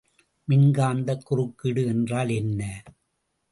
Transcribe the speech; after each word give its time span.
மின்காந்தக் 0.47 1.23
குறுக்கீடு 1.23 1.85
என்றால் 1.85 2.29
என்ன? 2.29 2.61